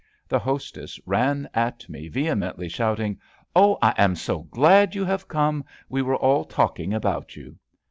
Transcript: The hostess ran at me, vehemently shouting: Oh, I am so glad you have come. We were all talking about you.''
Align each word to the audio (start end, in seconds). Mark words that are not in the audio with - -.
The 0.27 0.39
hostess 0.39 0.99
ran 1.05 1.47
at 1.53 1.87
me, 1.87 2.07
vehemently 2.07 2.67
shouting: 2.69 3.19
Oh, 3.55 3.77
I 3.83 3.93
am 3.99 4.15
so 4.15 4.39
glad 4.39 4.95
you 4.95 5.05
have 5.05 5.27
come. 5.27 5.63
We 5.89 6.01
were 6.01 6.17
all 6.17 6.43
talking 6.43 6.91
about 6.91 7.35
you.'' 7.35 7.59